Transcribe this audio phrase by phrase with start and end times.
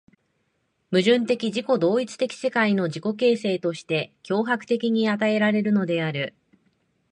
[0.89, 6.33] 矛盾的自己同一的世界の自己形成として強迫的に与えられるのである。